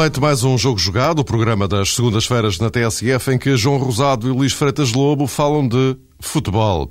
[0.00, 4.26] Noite, mais um Jogo Jogado, o programa das segundas-feiras na TSF, em que João Rosado
[4.26, 6.90] e Luís Freitas Lobo falam de futebol.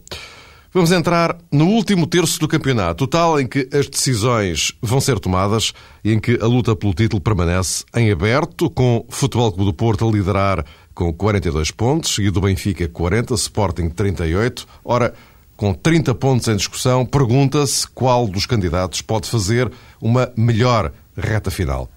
[0.72, 5.18] Vamos entrar no último terço do campeonato, o tal em que as decisões vão ser
[5.18, 9.72] tomadas e em que a luta pelo título permanece em aberto, com o Futebol Clube
[9.72, 14.68] do Porto a liderar com 42 pontos, seguido do Benfica 40, Sporting 38.
[14.86, 15.16] Ora,
[15.58, 21.90] com 30 pontos em discussão, pergunta-se qual dos candidatos pode fazer uma melhor reta final.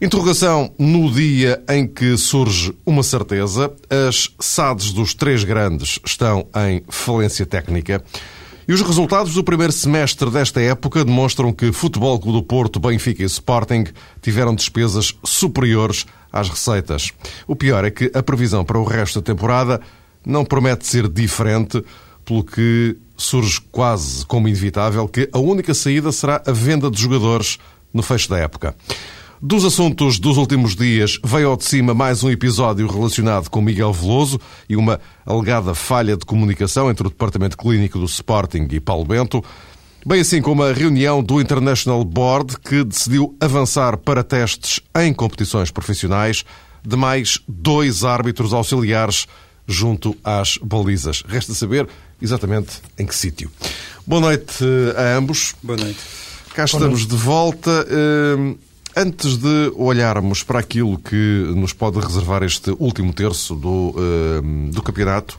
[0.00, 3.72] Interrogação no dia em que surge uma certeza.
[3.90, 8.00] As SADs dos três grandes estão em falência técnica.
[8.68, 13.24] E os resultados do primeiro semestre desta época demonstram que Futebol Clube do Porto, Benfica
[13.24, 13.86] e Sporting
[14.22, 17.10] tiveram despesas superiores às receitas.
[17.44, 19.80] O pior é que a previsão para o resto da temporada
[20.24, 21.82] não promete ser diferente,
[22.24, 27.58] pelo que surge quase como inevitável que a única saída será a venda de jogadores
[27.92, 28.76] no fecho da época.
[29.40, 33.92] Dos assuntos dos últimos dias, veio ao de cima mais um episódio relacionado com Miguel
[33.92, 39.04] Veloso e uma alegada falha de comunicação entre o Departamento Clínico do Sporting e Paulo
[39.04, 39.44] Bento,
[40.04, 45.70] bem assim como a reunião do International Board que decidiu avançar para testes em competições
[45.70, 46.44] profissionais
[46.84, 49.28] de mais dois árbitros auxiliares
[49.68, 51.22] junto às balizas.
[51.28, 51.86] Resta saber
[52.20, 53.52] exatamente em que sítio.
[54.04, 54.64] Boa noite
[54.96, 55.54] a ambos.
[55.62, 56.00] Boa noite.
[56.54, 57.86] Cá estamos de volta.
[57.88, 58.56] Hum,
[59.00, 61.14] Antes de olharmos para aquilo que
[61.54, 65.38] nos pode reservar este último terço do, uh, do campeonato,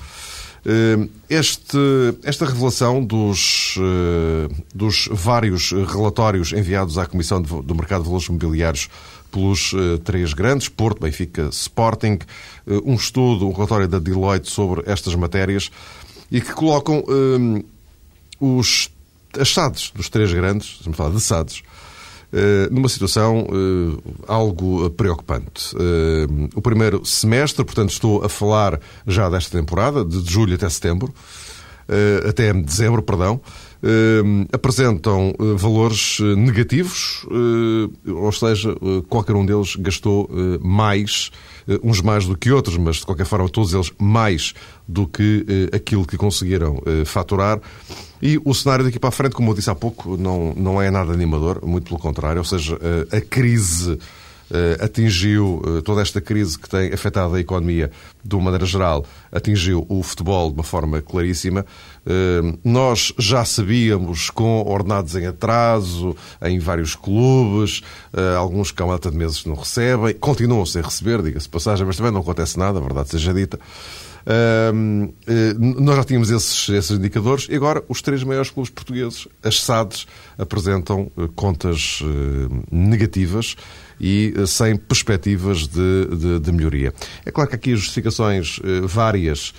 [0.66, 1.78] uh, este,
[2.24, 8.88] esta revelação dos, uh, dos vários relatórios enviados à Comissão do Mercado de Valores Mobiliários
[9.30, 12.18] pelos três grandes, Porto, Benfica, Sporting,
[12.86, 15.70] um estudo, um relatório da Deloitte sobre estas matérias
[16.32, 17.04] e que colocam
[18.40, 18.90] os,
[19.38, 21.62] as SADs dos três grandes, estamos a falar de SADs,
[22.70, 25.76] numa situação eh, algo preocupante.
[25.76, 31.14] Eh, o primeiro semestre, portanto, estou a falar já desta temporada, de julho até setembro,
[32.28, 33.42] até dezembro, perdão,
[34.52, 37.26] apresentam valores negativos,
[38.06, 38.76] ou seja,
[39.08, 40.30] qualquer um deles gastou
[40.62, 41.32] mais,
[41.84, 44.54] uns mais do que outros, mas de qualquer forma todos eles mais
[44.88, 47.62] do que aquilo que conseguiram faturar.
[48.22, 50.92] E o cenário daqui para a frente, como eu disse há pouco, não, não é
[50.92, 52.40] nada animador, muito pelo contrário.
[52.40, 53.98] Ou seja, eh, a crise
[54.52, 57.90] eh, atingiu, eh, toda esta crise que tem afetado a economia
[58.24, 61.66] de uma maneira geral, atingiu o futebol de uma forma claríssima.
[62.64, 67.82] Nós já sabíamos, com ordenados em atraso, em vários clubes,
[68.38, 71.98] alguns que há uma data de meses não recebem, continuam sem receber, diga-se passagem, mas
[71.98, 73.60] também não acontece nada, a verdade seja dita.
[74.30, 75.14] Uh,
[75.82, 80.06] nós já tínhamos esses, esses indicadores e agora os três maiores clubes portugueses, as SADs,
[80.38, 82.02] apresentam contas
[82.72, 83.56] negativas
[84.00, 86.94] e uh, sem perspectivas de, de, de, melhoria.
[87.26, 89.54] É claro que aqui justificações várias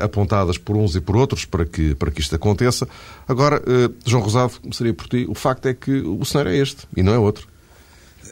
[0.00, 2.88] apontadas por uns e por outros para que, para que isto aconteça.
[3.28, 3.62] Agora,
[4.04, 5.26] João Rosado, começaria por ti.
[5.28, 7.46] O facto é que o cenário é este e não é outro.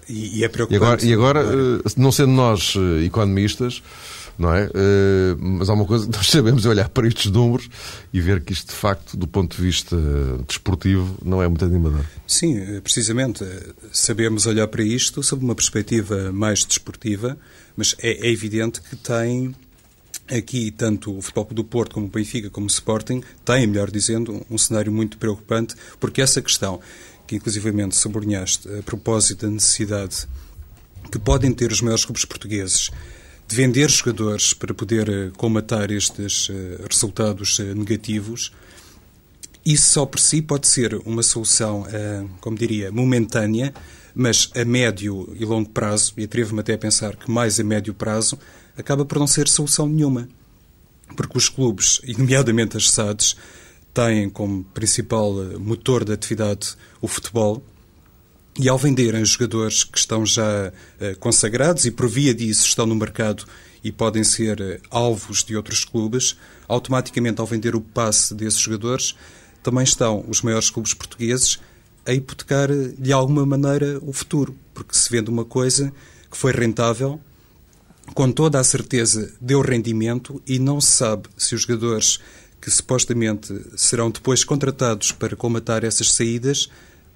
[0.09, 1.07] E, e é preocupante.
[1.07, 3.83] E agora, e agora não sendo nós economistas,
[4.39, 4.65] não é?
[4.67, 7.69] Eh, mas há uma coisa que nós sabemos é olhar para estes números
[8.13, 9.97] e ver que isto, de facto, do ponto de vista
[10.47, 12.05] desportivo, não é muito animador.
[12.27, 13.45] Sim, eh, precisamente.
[13.45, 17.39] Eh, sabemos olhar para isto sob uma perspectiva mais desportiva,
[17.77, 19.55] mas é, é evidente que tem
[20.29, 24.45] aqui tanto o Futebol do Porto como o Benfica como o Sporting têm, melhor dizendo,
[24.51, 26.81] um cenário muito preocupante, porque essa questão
[27.27, 30.27] que inclusivamente sublinhaste a propósito da necessidade
[31.11, 32.91] que podem ter os maiores clubes portugueses
[33.47, 38.53] de vender jogadores para poder eh, comatar estes eh, resultados eh, negativos,
[39.65, 41.87] isso só por si pode ser uma solução,
[42.39, 43.73] como diria, momentânea,
[44.15, 47.95] mas a médio e longo prazo, e atrevo-me até a pensar que mais a médio
[47.95, 48.39] prazo,
[48.77, 50.29] acaba por não ser solução nenhuma.
[51.17, 53.37] Porque os clubes, e nomeadamente as SADs,
[53.95, 57.65] têm como principal motor da atividade o futebol,
[58.59, 62.95] e ao venderem jogadores que estão já uh, consagrados e por via disso estão no
[62.95, 63.45] mercado
[63.83, 66.37] e podem ser uh, alvos de outros clubes,
[66.69, 69.15] automaticamente ao vender o passe desses jogadores,
[69.63, 71.59] também estão os maiores clubes portugueses
[72.07, 75.93] a hipotecar eh, de alguma maneira o futuro, porque se vende uma coisa
[76.31, 77.19] que foi rentável,
[78.13, 82.21] com toda a certeza deu rendimento e não se sabe se os jogadores
[82.61, 86.69] que supostamente serão depois contratados para comatar essas saídas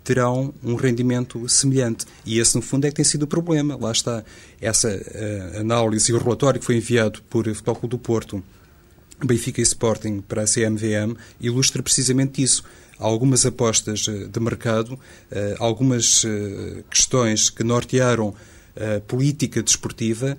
[0.09, 2.07] terão um rendimento semelhante.
[2.25, 3.77] E esse, no fundo, é que tem sido o problema.
[3.77, 4.25] Lá está
[4.59, 8.43] essa uh, análise e o relatório que foi enviado por Futebol do Porto,
[9.23, 12.65] Benfica e Sporting para a CMVM ilustra precisamente isso.
[12.99, 14.99] Algumas apostas eh, de mercado, uh,
[15.59, 20.39] algumas uh, questões que nortearam uh, política desportiva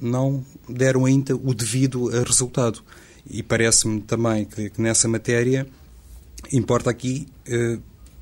[0.00, 2.82] não deram ainda o devido resultado.
[3.30, 5.68] E parece-me também que, que, nessa matéria
[6.52, 7.28] importa aqui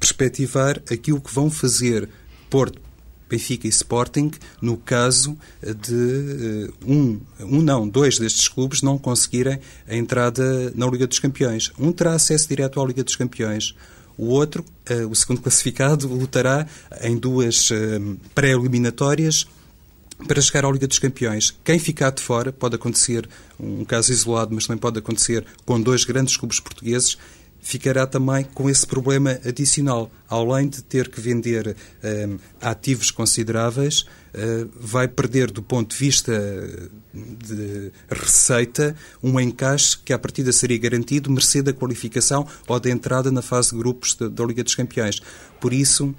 [0.00, 2.08] perspectivar aquilo que vão fazer
[2.48, 2.80] Porto,
[3.28, 9.94] Benfica e Sporting no caso de um, um não, dois destes clubes não conseguirem a
[9.94, 11.70] entrada na Liga dos Campeões.
[11.78, 13.76] Um terá acesso direto à Liga dos Campeões.
[14.18, 16.66] O outro, uh, o segundo classificado, lutará
[17.02, 19.46] em duas uh, pré-eliminatórias
[20.26, 21.56] para chegar à Liga dos Campeões.
[21.64, 26.04] Quem ficar de fora, pode acontecer um caso isolado, mas também pode acontecer com dois
[26.04, 27.16] grandes clubes portugueses,
[27.60, 30.10] ficará também com esse problema adicional.
[30.28, 36.32] Além de ter que vender um, ativos consideráveis, uh, vai perder, do ponto de vista
[37.12, 43.30] de receita, um encaixe que, à partida, seria garantido, mercê da qualificação ou da entrada
[43.30, 45.20] na fase de grupos da Liga dos Campeões.
[45.60, 46.14] Por isso,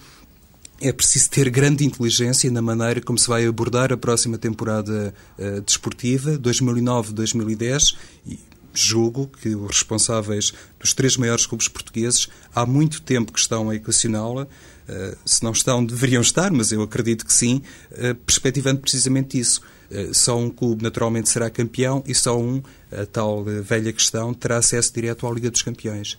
[0.81, 5.61] é preciso ter grande inteligência na maneira como se vai abordar a próxima temporada uh,
[5.61, 7.95] desportiva, 2009-2010,
[8.25, 8.39] e
[8.73, 13.75] julgo que os responsáveis dos três maiores clubes portugueses há muito tempo que estão a
[13.75, 14.43] equacioná-la.
[14.43, 19.61] Uh, se não estão, deveriam estar, mas eu acredito que sim, uh, perspectivando precisamente isso.
[19.89, 24.57] Uh, só um clube naturalmente será campeão e só um, a tal velha questão, terá
[24.57, 26.17] acesso direto à Liga dos Campeões.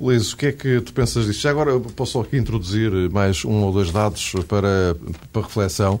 [0.00, 1.42] Luís, o que é que tu pensas disto?
[1.42, 4.96] Já agora posso aqui introduzir mais um ou dois dados para,
[5.30, 6.00] para reflexão.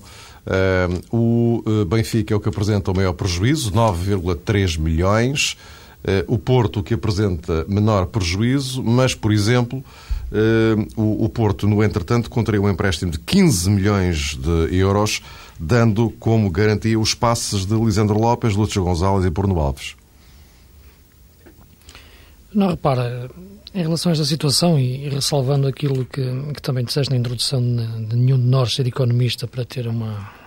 [1.10, 5.56] O eh, Benfica é o que apresenta o maior prejuízo, 9,3 milhões.
[6.02, 9.84] Uh, o Porto, o que apresenta menor prejuízo, mas, por exemplo,
[10.32, 15.20] uh, o, Porto, no entretanto, contraiu um empréstimo de 15 milhões de euros,
[15.58, 19.94] dando como garantia os passes de Lisandro Lopes, Lúcio Gonzalez e Porno Alves.
[22.54, 23.28] Não, repara,
[23.74, 26.22] em relação a esta situação e, ressalvando aquilo que,
[26.54, 30.40] que também disseste na introdução de, de nenhum de nós ser economista para ter uma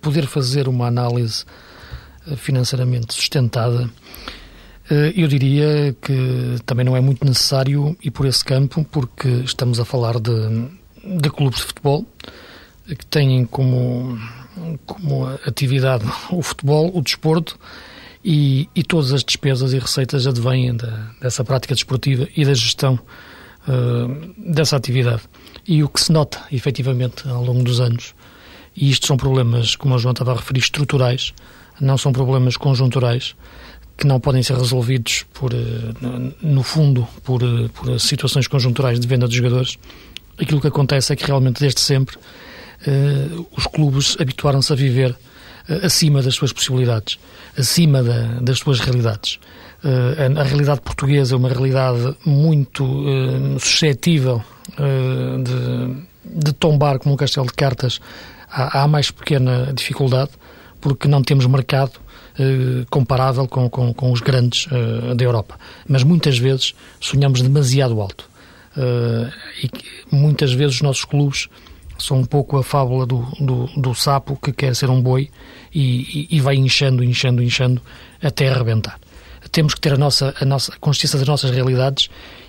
[0.00, 1.44] poder fazer uma análise
[2.26, 3.90] eh, financeiramente sustentada,
[4.90, 9.78] eh, eu diria que também não é muito necessário ir por esse campo, porque estamos
[9.78, 10.68] a falar de,
[11.04, 12.06] de clubes de futebol
[12.86, 14.18] que têm como,
[14.86, 17.58] como atividade o futebol, o desporto,
[18.24, 22.98] e, e todas as despesas e receitas advêm da, dessa prática desportiva e da gestão
[23.66, 25.22] uh, dessa atividade.
[25.66, 28.14] E o que se nota, efetivamente, ao longo dos anos,
[28.76, 31.32] e isto são problemas, como o João estava a referir, estruturais,
[31.80, 33.34] não são problemas conjunturais,
[33.96, 39.06] que não podem ser resolvidos, por, uh, no fundo, por, uh, por situações conjunturais de
[39.06, 39.78] venda de jogadores.
[40.38, 42.16] Aquilo que acontece é que realmente, desde sempre,
[43.54, 45.14] os clubes habituaram-se a viver
[45.82, 47.18] acima das suas possibilidades,
[47.56, 49.38] acima da, das suas realidades.
[49.82, 54.42] Uh, a, a, realidade portuguesa é uma realidade muito uh, suscetível
[54.74, 57.98] uh, de, de, tombar como um castelo de cartas
[58.50, 60.32] à, à, mais pequena dificuldade,
[60.80, 61.92] porque não temos mercado
[62.88, 64.66] comparável com, com, com, os grandes
[65.14, 65.58] da Europa.
[65.86, 68.24] Mas muitas vezes sonhamos demasiado alto.
[69.62, 69.68] e
[70.10, 71.50] muitas vezes os nossos clubes
[72.00, 75.30] são um pouco a fábula do, do, do sapo que quer ser um boi
[75.74, 77.80] e, e, e, vai inchando, inchando, inchando
[78.22, 78.98] até arrebentar.
[79.52, 82.08] Temos que ter a nossa, a nossa consciência das nossas realidades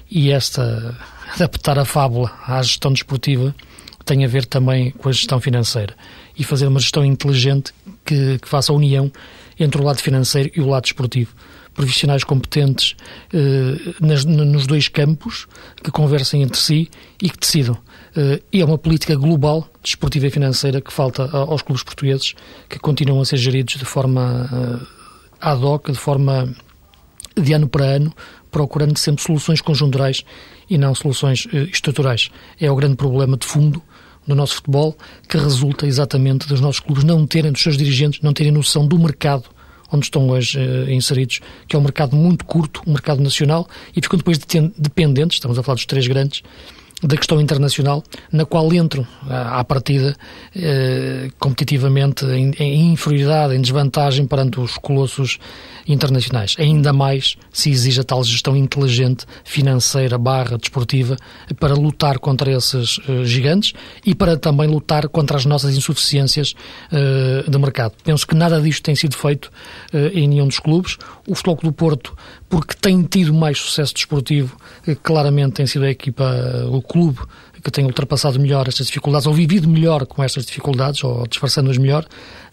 [0.09, 0.97] e esta
[1.35, 3.55] adaptar a fábula à gestão desportiva
[4.05, 5.95] tem a ver também com a gestão financeira
[6.37, 7.73] e fazer uma gestão inteligente
[8.05, 9.11] que, que faça a união
[9.59, 11.33] entre o lado financeiro e o lado desportivo
[11.73, 12.95] profissionais competentes
[13.33, 15.47] eh, nas, nos dois campos,
[15.83, 16.89] que conversem entre si
[17.21, 17.77] e que decidam.
[18.15, 22.35] Eh, e é uma política global, desportiva e financeira, que falta aos clubes portugueses,
[22.67, 24.85] que continuam a ser geridos de forma eh,
[25.39, 26.53] ad hoc, de forma
[27.35, 28.13] de ano para ano,
[28.49, 30.25] procurando sempre soluções conjunturais
[30.69, 32.29] e não soluções eh, estruturais.
[32.59, 33.81] É o grande problema de fundo
[34.27, 34.95] do nosso futebol,
[35.27, 38.99] que resulta exatamente dos nossos clubes não terem, dos seus dirigentes, não terem noção do
[38.99, 39.45] mercado
[39.93, 40.57] onde estão hoje
[40.89, 44.37] inseridos, que é um mercado muito curto, um mercado nacional, e ficam depois
[44.77, 46.43] dependentes, estamos a falar dos três grandes,
[47.03, 50.15] da questão internacional, na qual entram à partida
[50.55, 55.39] eh, competitivamente em, inferioridade, em desvantagem perante os colossos
[55.87, 56.55] internacionais.
[56.59, 61.17] Ainda mais se exige a tal gestão inteligente, financeira, barra, desportiva,
[61.59, 63.73] para lutar contra esses eh, gigantes
[64.05, 66.55] e para também lutar contra as nossas insuficiências
[66.91, 67.93] eh, de mercado.
[68.03, 69.51] Penso que nada disto tem sido feito
[69.93, 70.97] eh, em nenhum dos clubes.
[71.27, 72.15] O Futebol do Porto,
[72.49, 76.25] porque tem tido mais sucesso desportivo, eh, claramente tem sido a equipa,
[76.69, 77.19] o clube
[77.63, 82.05] que tem ultrapassado melhor estas dificuldades, ou vivido melhor com estas dificuldades, ou disfarçando-as melhor,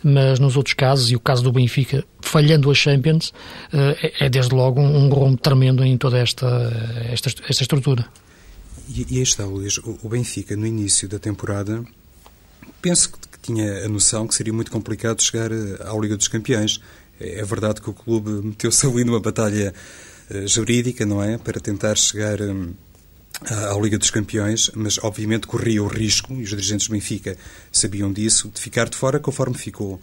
[0.04, 3.32] mas nos outros casos, e o caso do Benfica, falhando a Champions,
[3.72, 6.46] eh, é, é desde logo um rombo tremendo em toda esta,
[7.10, 8.06] esta, esta estrutura.
[8.88, 11.82] E, e aí está, Luís, o Benfica, no início da temporada,
[12.80, 16.80] penso que tinha a noção que seria muito complicado chegar à Liga dos Campeões.
[17.18, 19.74] É verdade que o clube meteu-se ali numa batalha
[20.46, 21.38] jurídica, não é?
[21.38, 22.38] Para tentar chegar
[23.46, 27.36] à Liga dos Campeões, mas obviamente corria o risco, e os dirigentes do Benfica
[27.70, 30.00] sabiam disso, de ficar de fora conforme ficou.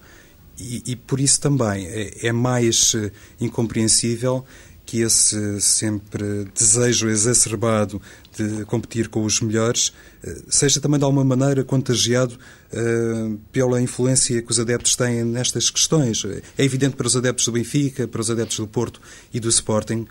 [0.57, 3.11] E, e por isso também é, é mais uh,
[3.41, 4.45] incompreensível
[4.85, 7.99] que esse sempre desejo exacerbado
[8.37, 9.89] de competir com os melhores
[10.23, 12.35] uh, seja também de alguma maneira contagiado
[12.71, 16.23] uh, pela influência que os adeptos têm nestas questões.
[16.57, 19.01] É evidente para os adeptos do Benfica, para os adeptos do Porto
[19.33, 20.07] e do Sporting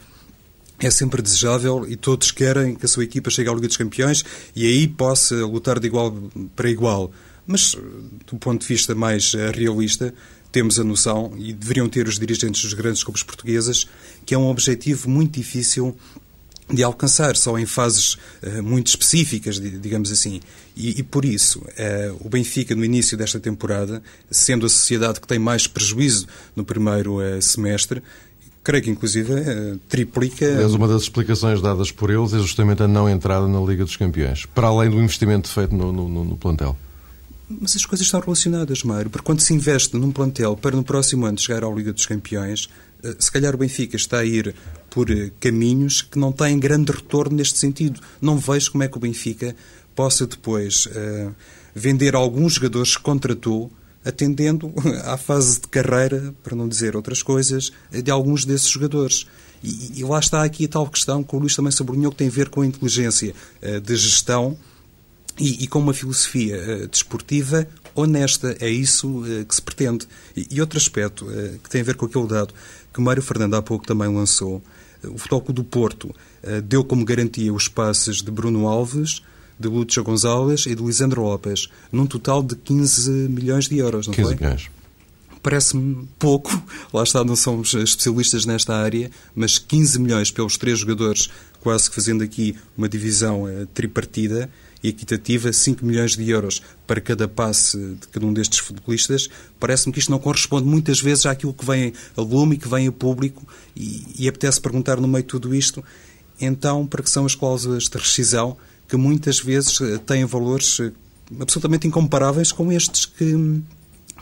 [0.78, 4.25] é sempre desejável e todos querem que a sua equipa chegue à Liga dos Campeões
[4.54, 6.12] e aí possa lutar de igual
[6.54, 7.12] para igual.
[7.47, 7.76] Mas,
[8.26, 10.14] do ponto de vista mais eh, realista,
[10.50, 13.87] temos a noção, e deveriam ter os dirigentes dos grandes clubes portugueses,
[14.25, 15.97] que é um objetivo muito difícil
[16.73, 20.40] de alcançar, só em fases uh, muito específicas, digamos assim.
[20.75, 21.62] E, e por isso,
[22.21, 26.26] o Benfica, no início desta temporada, sendo a sociedade que tem mais prejuízo
[26.57, 28.02] no primeiro semestre,
[28.64, 30.47] creio que inclusive eh, triplica.
[30.47, 33.97] Aliás, uma das explicações dadas por eles é justamente a não entrada na Liga dos
[33.97, 36.76] Campeões, para além do investimento feito no, no, no plantel.
[37.49, 41.26] Mas as coisas estão relacionadas, Mário, porque quando se investe num plantel para no próximo
[41.26, 42.71] ano chegar à Liga dos Campeões,
[43.02, 44.54] eh, se calhar o Benfica está a ir
[44.88, 48.00] por eh, caminhos que não têm grande retorno neste sentido.
[48.21, 49.54] Não vejo como é que o Benfica
[49.94, 51.33] possa depois uh,
[51.75, 53.71] vender alguns jogadores que contratou
[54.05, 54.73] atendendo
[55.05, 59.27] à fase de carreira, para não dizer outras coisas, de alguns desses jogadores.
[59.65, 62.29] E, e lá está aqui a tal questão que o Luís também sublinhou, que tem
[62.29, 64.59] a ver com a inteligência uh, de gestão
[65.39, 68.55] e, e, com uma filosofia uh, desportiva honesta.
[68.61, 70.07] É isso uh, que se pretende.
[70.37, 71.27] E, e outro aspecto
[71.63, 72.53] que tem a ver com aquele dado
[72.93, 74.63] que o Mário Fernando há pouco também lançou,
[75.03, 76.15] o Futebol do Porto
[76.65, 79.21] deu como garantia os passes de Bruno Alves,
[79.59, 84.15] de Lúcio Gonzalez e de Lisandro Lopes, num total de 15 milhões de euros, não
[84.15, 84.37] 15 foi?
[84.37, 84.71] milhões.
[85.43, 86.51] Parece-me pouco,
[86.93, 91.29] lá está, não somos especialistas nesta área, mas 15 milhões pelos três jogadores,
[91.61, 94.49] quase que fazendo aqui uma divisão eh, tripartida
[94.83, 99.29] e equitativa, 5 milhões de euros para cada passe de cada um destes futebolistas,
[99.61, 102.89] parece-me que isto não corresponde muitas vezes àquilo que vem a lume e que vem
[102.89, 103.47] a público
[103.77, 105.85] e, e apetece perguntar no meio de tudo isto,
[106.41, 108.57] então, para que são as cláusulas de rescisão
[108.88, 110.93] que muitas vezes eh, têm valores eh,
[111.41, 113.62] absolutamente incomparáveis com estes que,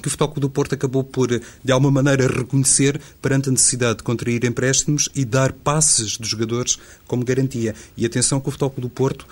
[0.01, 4.03] que o Futebol do Porto acabou por, de alguma maneira, reconhecer perante a necessidade de
[4.03, 7.75] contrair empréstimos e dar passes dos jogadores como garantia.
[7.97, 9.27] E atenção que o Futebol do Porto,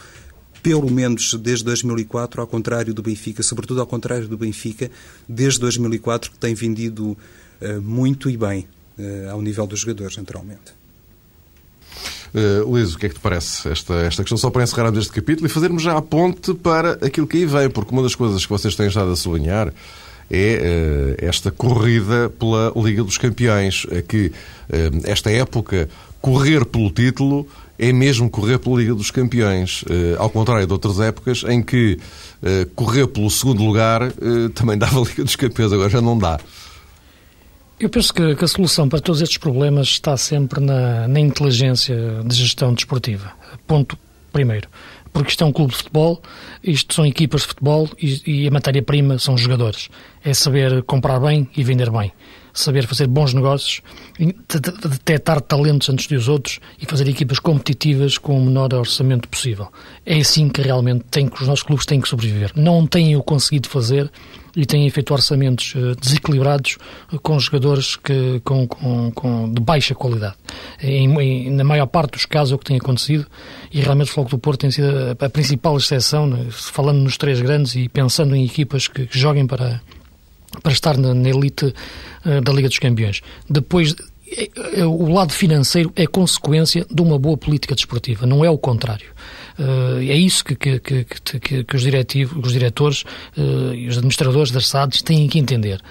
[0.62, 4.90] pelo menos desde 2004, ao contrário do Benfica, sobretudo ao contrário do Benfica,
[5.28, 7.16] desde 2004 que tem vendido
[7.60, 8.66] uh, muito e bem
[8.98, 10.79] uh, ao nível dos jogadores, naturalmente.
[12.34, 14.38] Uh, Luís, o que é que te parece esta, esta questão?
[14.38, 17.68] Só para encerrarmos este capítulo e fazermos já a ponte para aquilo que aí vem,
[17.68, 19.72] porque uma das coisas que vocês têm estado a sublinhar
[20.30, 24.32] é uh, esta corrida pela Liga dos Campeões, é que uh,
[25.04, 25.88] esta época
[26.20, 29.82] correr pelo título é mesmo correr pela Liga dos Campeões,
[30.18, 31.98] ao contrário de outras épocas em que
[32.76, 34.12] correr pelo segundo lugar
[34.54, 36.38] também dava a Liga dos Campeões, agora já não dá.
[37.80, 41.96] Eu penso que, que, a solução para todos estes problemas está sempre na, na inteligência
[42.26, 43.32] de gestão desportiva.
[43.66, 43.98] Ponto
[44.30, 44.68] primeiro.
[45.10, 46.22] Porque isto é um clube de futebol,
[46.62, 49.88] isto são equipas de futebol e, e a matéria-prima são os jogadores.
[50.22, 52.12] É saber comprar bem e vender bem.
[52.52, 53.80] Saber fazer bons negócios,
[54.18, 59.68] detectar talentos antes dos outros e fazer equipas competitivas com o menor orçamento possível.
[60.04, 62.52] É assim que realmente tem que, os nossos clubes têm que sobreviver.
[62.54, 64.10] Não têm o conseguido fazer
[64.56, 66.76] e têm feito orçamentos uh, desequilibrados
[67.12, 70.34] uh, com jogadores que, com, com, com, de baixa qualidade.
[70.82, 73.26] Em, em, na maior parte dos casos é o que tem acontecido
[73.72, 77.16] e realmente o Floco do Porto tem sido a, a principal exceção, né, falando nos
[77.16, 79.80] três grandes e pensando em equipas que, que joguem para,
[80.62, 81.74] para estar na, na elite
[82.24, 83.20] uh, da Liga dos Campeões.
[83.48, 83.94] Depois,
[84.86, 89.08] o lado financeiro é consequência de uma boa política desportiva, não é o contrário.
[89.60, 93.02] Uh, é isso que, que, que, que, os, diretivos, os diretores
[93.36, 95.82] uh, e os administradores das SADs têm que entender.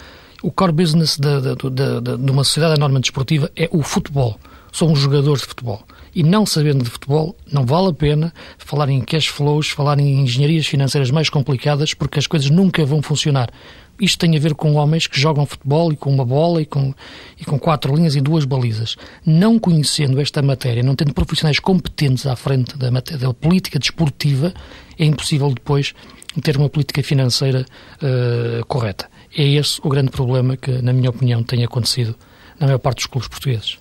[0.41, 4.39] O core business de, de uma sociedade enorme desportiva é o futebol.
[4.71, 5.83] São os jogadores de futebol.
[6.15, 10.21] E não sabendo de futebol, não vale a pena falar em cash flows, falar em
[10.21, 13.51] engenharias financeiras mais complicadas, porque as coisas nunca vão funcionar.
[13.99, 16.93] Isto tem a ver com homens que jogam futebol e com uma bola e com,
[17.39, 18.95] e com quatro linhas e duas balizas.
[19.25, 24.53] Não conhecendo esta matéria, não tendo profissionais competentes à frente da, matéria, da política desportiva,
[24.97, 25.93] é impossível depois
[26.41, 27.65] ter uma política financeira
[28.01, 29.09] uh, correta.
[29.35, 32.15] É esse o grande problema que, na minha opinião, tem acontecido
[32.59, 33.77] na maior parte dos clubes portugueses.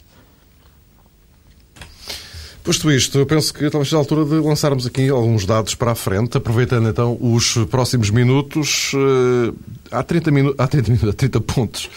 [2.69, 5.93] Posto isto, eu penso que talvez seja a altura de lançarmos aqui alguns dados para
[5.93, 8.93] a frente, aproveitando então os próximos minutos.
[8.93, 9.57] Uh,
[9.91, 11.89] há 30, minu há 30, minutos, há 30 pontos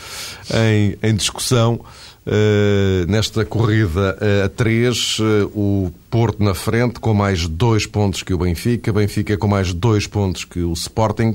[0.49, 1.81] em, em discussão.
[2.25, 5.17] Uh, nesta corrida uh, a 3,
[5.53, 10.07] o Porto na frente, com mais dois pontos que o Benfica, Benfica com mais dois
[10.07, 11.33] pontos que o Sporting.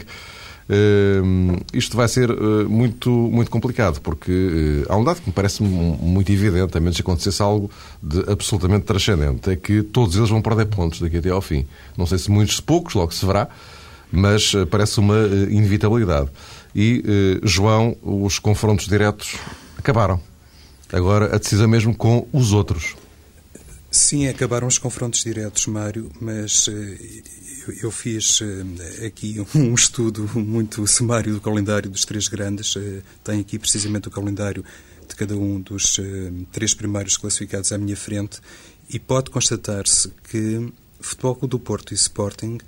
[0.68, 4.32] Uh, isto vai ser uh, muito, muito complicado, porque
[4.88, 7.70] uh, há um dado que me parece muito evidente, a menos que acontecesse algo
[8.02, 11.64] de absolutamente transcendente, é que todos eles vão perder pontos daqui até ao fim.
[11.96, 13.49] Não sei se muitos, se poucos, logo se verá,
[14.11, 15.16] mas parece uma
[15.50, 16.30] inevitabilidade.
[16.75, 17.02] E,
[17.42, 19.37] João, os confrontos diretos
[19.76, 20.20] acabaram.
[20.92, 22.94] Agora a decisão mesmo com os outros.
[23.90, 26.68] Sim, acabaram os confrontos diretos, Mário, mas
[27.82, 32.75] eu fiz eh, aqui um estudo muito sumário do calendário dos três grandes.
[32.76, 34.64] Eh, tenho aqui precisamente o calendário
[35.08, 38.40] de cada um dos eh, três primeiros classificados à minha frente
[38.88, 42.58] e pode constatar-se que Futebol do Porto e Sporting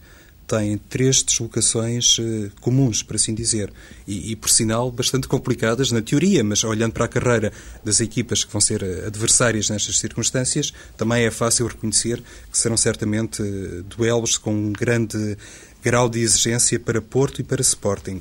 [0.49, 3.71] têm três deslocações uh, comuns, por assim dizer,
[4.07, 7.53] e, e, por sinal, bastante complicadas na teoria, mas olhando para a carreira
[7.85, 12.77] das equipas que vão ser eh, adversárias nestas circunstâncias, também é fácil reconhecer que serão
[12.77, 15.37] certamente uh, duelos com um grande
[15.83, 18.21] grau de exigência para Porto e para Sporting.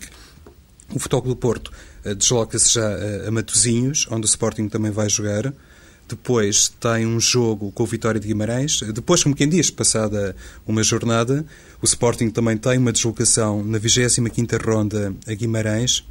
[0.94, 1.72] O Futebol do Porto
[2.18, 2.88] desloca-se já
[3.28, 5.54] a Matosinhos, onde o Sporting também vai jogar.
[6.08, 8.80] Depois tem um jogo com o Vitória de Guimarães.
[8.94, 10.36] Depois, como quem diz, passada
[10.66, 11.46] uma jornada,
[11.82, 16.06] o Sporting também tem uma deslocação na 25ª ronda a Guimarães.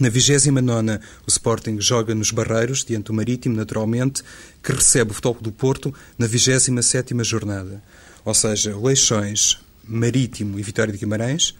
[0.00, 4.22] Na 29 o Sporting joga nos Barreiros, diante do Marítimo, naturalmente,
[4.62, 7.82] que recebe o Futebol do Porto na 27ª jornada.
[8.24, 11.54] Ou seja, Leixões, Marítimo e Vitória de Guimarães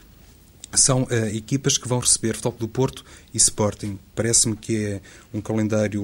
[0.74, 3.98] são uh, equipas que vão receber Futebol do Porto e Sporting.
[4.14, 5.00] Parece-me que é
[5.32, 6.02] um calendário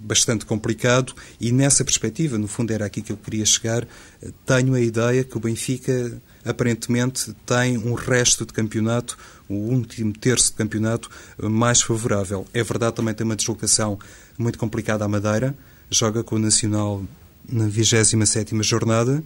[0.00, 4.74] bastante complicado e nessa perspectiva, no fundo era aqui que eu queria chegar, uh, tenho
[4.74, 9.16] a ideia que o Benfica aparentemente tem um resto de campeonato,
[9.48, 12.46] o último terço de campeonato, uh, mais favorável.
[12.52, 13.98] É verdade, também tem uma deslocação
[14.36, 15.56] muito complicada à Madeira,
[15.90, 17.02] joga com o Nacional
[17.48, 19.22] na 27ª jornada,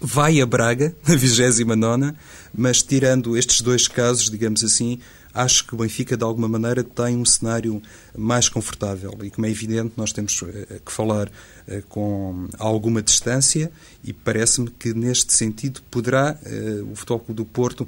[0.00, 2.12] vai a Braga, na 29,
[2.54, 4.98] mas tirando estes dois casos, digamos assim,
[5.32, 7.80] acho que o Benfica, de alguma maneira, tem um cenário
[8.16, 9.16] mais confortável.
[9.22, 11.30] E, como é evidente, nós temos eh, que falar
[11.68, 13.70] eh, com alguma distância
[14.02, 17.86] e parece-me que, neste sentido, poderá eh, o Futebol do Porto,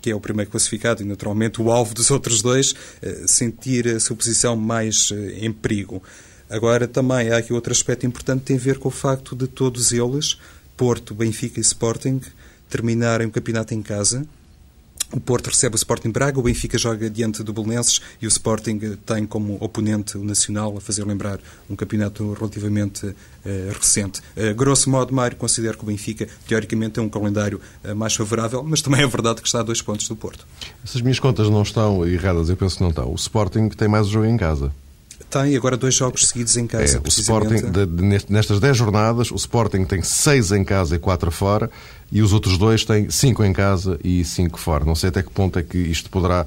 [0.00, 2.74] que é o primeiro classificado e, naturalmente, o alvo dos outros dois,
[3.26, 6.02] sentir a sua posição mais em perigo.
[6.48, 9.92] Agora, também há aqui outro aspecto importante tem a ver com o facto de todos
[9.92, 10.38] eles
[10.76, 12.20] Porto, Benfica e Sporting
[12.68, 14.26] terminarem o campeonato em casa.
[15.12, 18.78] O Porto recebe o Sporting Braga, o Benfica joga diante do Belenenses e o Sporting
[19.04, 23.14] tem como oponente o Nacional, a fazer lembrar um campeonato relativamente uh,
[23.78, 24.22] recente.
[24.34, 28.62] Uh, grosso modo, Mário, considero que o Benfica, teoricamente, tem um calendário uh, mais favorável,
[28.62, 30.46] mas também é verdade que está a dois pontos do Porto.
[30.82, 33.12] Essas minhas contas não estão erradas, eu penso que não estão.
[33.12, 34.72] O Sporting tem mais o jogo em casa.
[35.32, 36.98] Tem agora dois jogos seguidos em casa.
[36.98, 40.98] É, o Sporting, de, de, nestas 10 jornadas, o Sporting tem 6 em casa e
[40.98, 41.70] 4 fora,
[42.10, 44.84] e os outros dois têm 5 em casa e 5 fora.
[44.84, 46.44] Não sei até que ponto é que isto poderá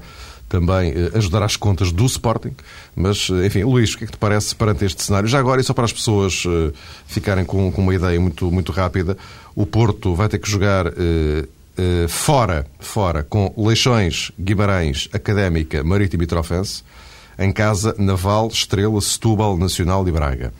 [0.48, 2.54] também eh, ajudar às contas do Sporting,
[2.94, 5.28] mas, eh, enfim, Luís, o que é que te parece perante este cenário?
[5.28, 6.72] Já agora, e só para as pessoas uh,
[7.08, 9.18] ficarem com, com, uma ideia muito, muito rápida,
[9.56, 16.22] o Porto vai ter que jogar uh, uh, fora, fora, com Leixões, Guimarães, Académica, Marítimo
[16.22, 16.84] e Trofense,
[17.38, 20.52] em casa Naval, Estrela, Setúbal, Nacional e Braga.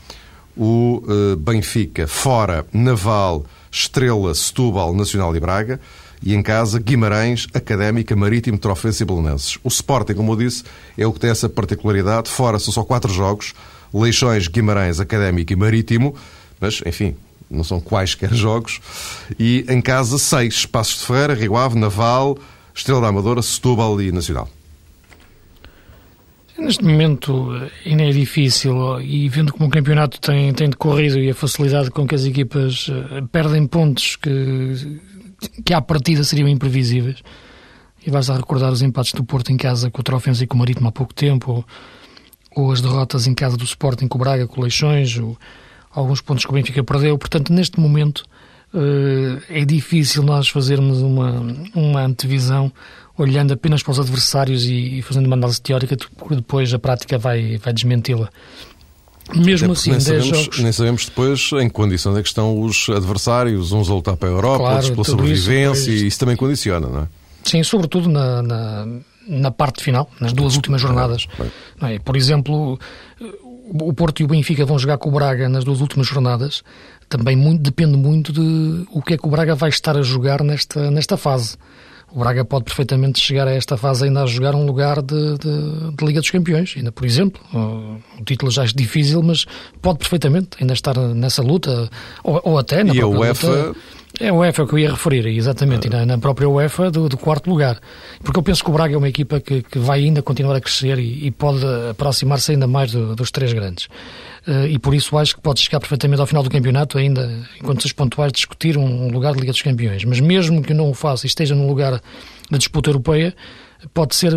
[0.57, 5.81] O uh, Benfica, fora Naval, Estrela, Setúbal, Nacional e Braga.
[6.23, 9.59] E em casa, Guimarães, Académica, Marítimo, Trofense e Belenenses.
[9.63, 10.65] O Sporting, como eu disse,
[10.97, 12.31] é o que tem essa particularidade.
[12.31, 13.53] Fora são só quatro jogos.
[13.93, 16.15] Leixões, Guimarães, Académico e Marítimo.
[16.59, 17.15] Mas, enfim,
[17.51, 18.81] não são quaisquer jogos.
[19.39, 20.65] E em casa, seis.
[20.65, 22.39] Passos de Ferreira, Rio Ave, Naval,
[22.75, 24.49] Estrela da Amadora, Setúbal e Nacional.
[26.59, 27.51] Neste momento
[27.85, 32.07] ainda é difícil e vendo como o campeonato tem, tem decorrido e a facilidade com
[32.07, 35.01] que as equipas eh, perdem pontos que,
[35.65, 37.23] que à partida seriam imprevisíveis.
[38.07, 40.55] E vais a recordar os empates do Porto em casa com o Trofense e com
[40.55, 41.65] o Marítimo há pouco tempo, ou,
[42.55, 45.37] ou, as derrotas em casa do Sporting com o Braga, com o Leixões, ou
[45.91, 47.19] alguns pontos que o Benfica perdeu.
[47.19, 48.25] Portanto, neste momento
[49.49, 51.43] é difícil nós fazermos uma,
[51.75, 52.71] uma antevisão
[53.19, 57.17] olhando apenas para os adversários e, e fazendo uma análise teórica, porque depois a prática
[57.19, 58.29] vai, vai desmenti-la.
[59.35, 60.59] Mesmo assim, nem sabemos, jogos...
[60.61, 64.29] nem sabemos depois em que condições é que estão os adversários, uns a lutar para
[64.29, 67.07] a Europa, claro, outros pela sobrevivência, isso, e isso também condiciona, não é?
[67.43, 68.87] Sim, sobretudo na, na,
[69.27, 71.27] na parte final, nas duas últimas jornadas.
[71.83, 71.99] É?
[71.99, 72.79] Por exemplo,
[73.65, 76.63] o Porto e o Benfica vão jogar com o Braga nas duas últimas jornadas.
[77.09, 80.43] Também muito, depende muito de o que é que o Braga vai estar a jogar
[80.43, 81.57] nesta, nesta fase.
[82.13, 85.97] O Braga pode perfeitamente chegar a esta fase ainda a jogar um lugar de, de,
[85.97, 87.41] de Liga dos Campeões, ainda por exemplo.
[87.53, 89.45] O título já é difícil, mas
[89.83, 91.91] pode perfeitamente ainda estar nessa luta,
[92.25, 93.47] ou, ou até na e própria a UEFA...
[93.49, 93.81] luta.
[94.19, 96.07] É o UEFA que eu ia referir, exatamente, ah.
[96.07, 97.79] na, própria UEFA do, do, quarto lugar.
[98.25, 100.61] Porque eu penso que o Braga é uma equipa que, que vai ainda continuar a
[100.61, 103.89] crescer e, e pode aproximar-se ainda mais do, dos três grandes.
[104.47, 107.65] Uh, e por isso acho que pode chegar perfeitamente ao final do campeonato, ainda em
[107.65, 110.05] condições pontuais, discutir um, lugar de Liga dos Campeões.
[110.05, 112.01] Mas mesmo que não o faça e esteja num lugar
[112.49, 113.35] de disputa europeia,
[113.93, 114.35] pode ser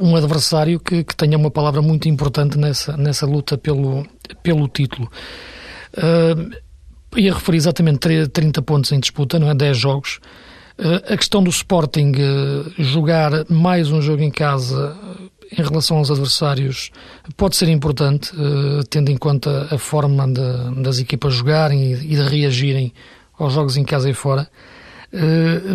[0.00, 4.06] um adversário que, que tenha uma palavra muito importante nessa, nessa luta pelo,
[4.40, 5.10] pelo título.
[5.96, 9.54] Uh, ia referir exatamente 30 pontos em disputa, não é?
[9.54, 10.20] 10 jogos.
[10.78, 12.12] Uh, a questão do Sporting
[12.78, 14.96] jogar mais um jogo em casa
[15.58, 16.90] em relação aos adversários
[17.36, 18.32] pode ser importante,
[18.90, 22.92] tendo em conta a forma de, das equipas jogarem e, de reagirem
[23.38, 24.48] aos jogos em casa e fora.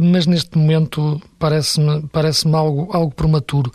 [0.01, 3.71] mas neste momento parece-me parece algo, algo prematuro.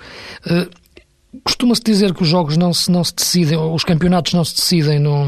[1.43, 5.01] Costuma-se dizer que os jogos não se, não se decidem, os campeonatos não se decidem
[5.01, 5.27] no,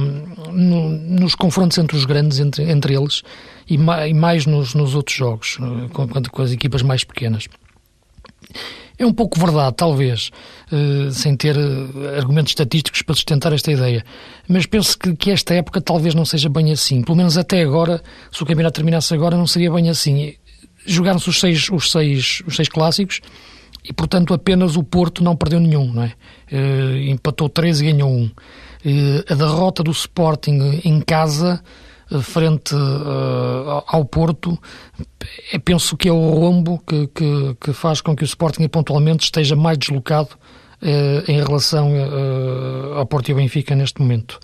[0.52, 3.22] no, nos confrontos entre os grandes, entre, entre eles,
[3.68, 7.48] e mais, nos, nos, outros jogos, eh, com, com, as equipas mais pequenas.
[8.98, 10.30] É um pouco verdade, talvez,
[10.72, 14.02] uh, sem ter uh, argumentos estatísticos para sustentar esta ideia,
[14.48, 17.02] mas penso que, esta época talvez não seja bem assim.
[17.02, 20.34] Pelo menos até agora, se o campeonato terminasse agora, não seria bem assim.
[20.86, 23.20] Jogaram-se os seis, os, seis, os seis clássicos
[23.84, 26.12] e, portanto, apenas o Porto não perdeu nenhum, não é?
[26.50, 28.30] Uh, empatou três e ganhou um.
[29.28, 31.60] A derrota do Sporting em casa,
[32.22, 32.74] frente
[33.86, 34.58] ao Porto,
[35.52, 39.24] é, penso que é o rombo que, que, que, faz com que o Sporting pontualmente
[39.24, 40.30] esteja mais deslocado
[41.26, 41.90] em relação
[42.94, 44.38] ao Porto e ao Benfica neste momento.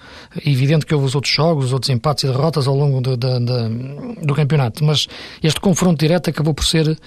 [0.44, 3.38] É evidente que houve os outros jogos, outros empates e derrotas ao longo de, de,
[3.38, 5.06] de, do campeonato, mas
[5.42, 6.98] este confronto direto acabou por ser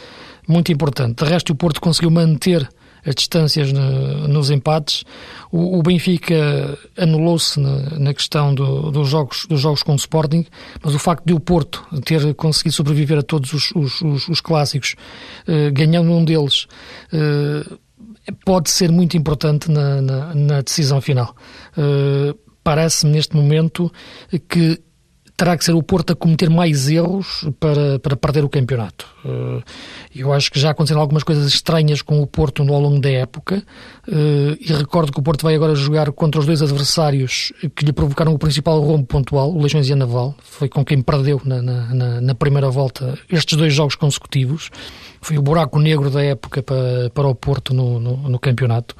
[0.48, 1.24] muito importante.
[1.24, 2.70] De resto, o Porto conseguiu manter
[3.06, 5.04] as distâncias no, nos empates.
[5.52, 10.46] O, o Benfica anulou-se na, na, questão do, dos, jogos, dos jogos com o Sporting,
[10.84, 14.42] mas o facto de o Porto ter conseguido sobreviver a todos os, os, os, os
[14.42, 14.96] clássicos,
[15.48, 16.68] eh, ganhando um deles,
[17.14, 17.66] eh,
[18.44, 21.36] pode ser muito importante na, na, na decisão final.
[21.78, 23.94] Eh, Parece-me neste momento
[24.50, 24.82] que
[25.38, 29.06] terá que ser o Porto a cometer mais erros para, para perder o campeonato.
[29.26, 29.64] Eh,
[30.16, 33.62] eu acho que já aconteceram algumas coisas estranhas com o Porto ao longo da época
[34.08, 37.92] eh, e recordo que o Porto vai agora jogar contra os dois adversários que lhe
[37.92, 40.36] provocaram o principal rombo pontual, o Legiões e a Naval.
[40.42, 44.70] Foi com quem perdeu na, na, na primeira volta estes dois jogos consecutivos.
[45.20, 48.96] Foi o buraco negro da época para, para o Porto no, no, no campeonato.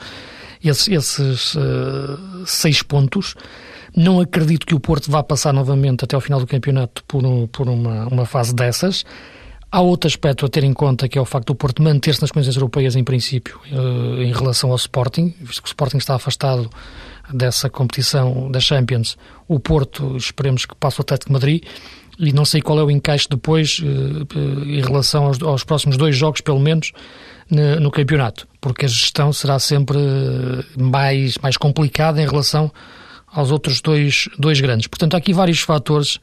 [0.64, 3.36] Esses, esses uh, seis pontos
[3.96, 7.48] não acredito que o Porto vá passar novamente até ao final do campeonato por, um,
[7.48, 9.06] por uma, uma fase dessas.
[9.72, 12.32] Há outro aspecto a ter em conta que é o facto do Porto manter-se nas
[12.32, 16.70] condições europeias em princípio uh, em relação ao Sporting, visto que o Sporting está afastado
[17.34, 19.18] dessa competição da Champions.
[19.48, 21.64] O Porto, esperemos que passe o Atlético Madrid
[22.20, 26.16] e não sei qual é o encaixe depois uh, em relação aos, aos, próximos dois
[26.16, 26.92] jogos, pelo menos,
[27.50, 29.98] no, no campeonato, porque a gestão será sempre
[30.78, 32.72] mais, mais complicada em relação
[33.36, 34.88] aos outros dois, dois grandes.
[34.88, 36.20] Portanto, há aqui vários fatores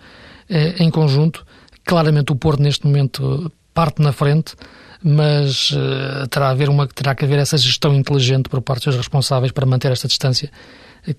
[0.49, 1.45] eh, em conjunto.
[1.85, 4.55] Claramente o Porto neste momento parte na frente,
[5.03, 9.53] mas eh, terá, haver uma, terá que haver essa gestão inteligente por parte dos responsáveis
[9.53, 10.51] para manter esta distância,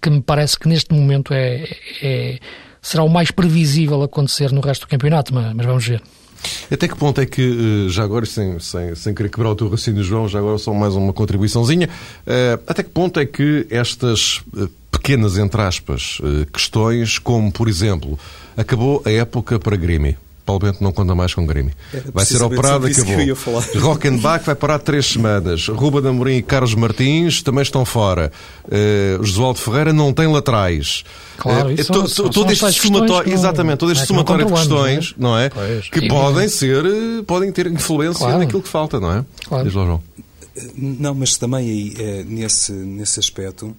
[0.02, 1.70] que me parece que neste momento é,
[2.02, 2.40] é
[2.82, 6.02] será o mais previsível acontecer no resto do campeonato, mas, mas vamos ver.
[6.72, 9.68] Até que ponto é que, eh, já agora, sem, sem, sem querer quebrar o teu
[9.70, 14.42] raciocínio, João, já agora só mais uma contribuiçãozinha, uh, até que ponto é que estas
[15.04, 18.18] pequenas, entre aspas, eh, questões, como, por exemplo,
[18.56, 20.16] acabou a época para Grêmio.
[20.46, 21.74] Paulo Bento não conta mais com Grêmio.
[22.14, 23.16] Vai ser operado, acabou.
[23.80, 25.68] Rockenbach vai parar três semanas.
[25.68, 28.32] Ruba Amorim e Carlos Martins também estão fora.
[28.66, 31.06] Uh, Josualdo Ferreira não tem laterais.
[31.38, 35.38] Claro, uh, to, são, todo este somatório, exatamente, todo este é somatório de questões, não
[35.38, 35.50] é?
[35.50, 35.76] Não é?
[35.76, 36.84] Pois, que podem ser,
[37.26, 38.40] podem ter influência claro.
[38.40, 39.26] naquilo que falta, não é?
[39.48, 39.64] Claro.
[39.64, 40.04] Diz lá, João.
[40.76, 43.74] Não, mas também aí, nesse, nesse aspecto,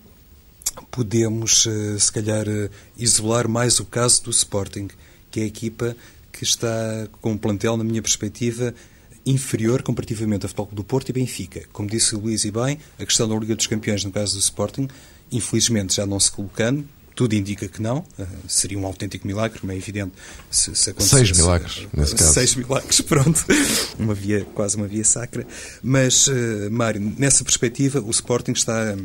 [0.91, 4.89] podemos, eh, se calhar, eh, isolar mais o caso do Sporting,
[5.31, 5.97] que é a equipa
[6.33, 8.75] que está com um plantel, na minha perspectiva,
[9.25, 11.63] inferior comparativamente ao Futebol do Porto e Benfica.
[11.73, 14.41] Como disse o Luís e bem, a questão da Liga dos Campeões, no caso do
[14.41, 14.89] Sporting,
[15.31, 17.99] infelizmente já não se colocando, tudo indica que não.
[18.19, 20.13] Uh, seria um autêntico milagre, como é evidente,
[20.51, 21.27] se, se acontecesse.
[21.27, 22.33] Seis milagres, nesse caso.
[22.33, 23.45] Seis milagres, pronto.
[23.99, 25.47] uma via, quase uma via sacra.
[25.83, 28.97] Mas, uh, Mário, nessa perspectiva, o Sporting está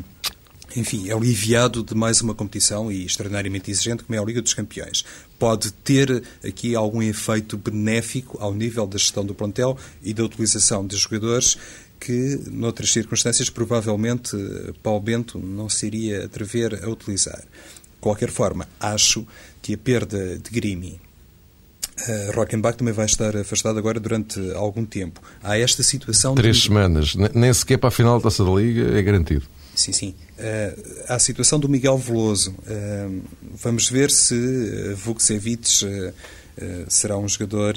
[0.76, 5.04] enfim, aliviado de mais uma competição e extraordinariamente exigente como é a Liga dos Campeões.
[5.38, 10.86] Pode ter aqui algum efeito benéfico ao nível da gestão do plantel e da utilização
[10.86, 11.56] de jogadores
[11.98, 14.36] que, noutras circunstâncias, provavelmente
[14.82, 17.40] Paulo Bento não se iria atrever a utilizar.
[17.40, 19.26] De qualquer forma, acho
[19.60, 21.00] que a perda de Grimi
[22.00, 25.20] Uh, Rockenbach também vai estar afastado agora durante algum tempo.
[25.42, 26.34] Há esta situação.
[26.34, 26.62] Três de...
[26.62, 29.44] semanas, nem sequer para a final da taça da Liga é garantido.
[29.74, 30.14] Sim, sim.
[30.38, 32.50] Uh, a situação do Miguel Veloso.
[32.50, 33.22] Uh,
[33.54, 35.68] vamos ver se uh, Vukcevic
[36.88, 37.74] será um jogador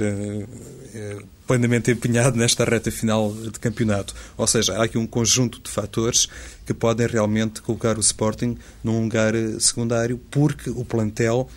[1.47, 4.13] plenamente empenhado nesta reta final de campeonato.
[4.36, 6.27] Ou seja, há aqui um conjunto de fatores
[6.65, 11.47] que podem realmente colocar o Sporting num lugar secundário, porque o plantel